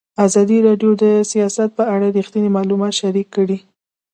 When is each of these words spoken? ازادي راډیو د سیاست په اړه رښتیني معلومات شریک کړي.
ازادي 0.25 0.57
راډیو 0.67 0.91
د 1.03 1.05
سیاست 1.31 1.69
په 1.77 1.83
اړه 1.93 2.07
رښتیني 2.17 2.49
معلومات 2.57 2.93
شریک 3.01 3.27
کړي. 3.35 3.57